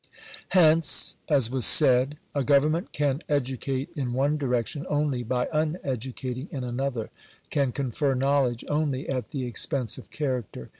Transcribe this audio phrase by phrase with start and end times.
[0.57, 6.49] Hence, as was said, a government can educate in one direc tion only by ttfteducating
[6.49, 7.11] in another—
[7.51, 10.69] can confer knowledge only at the expense of character.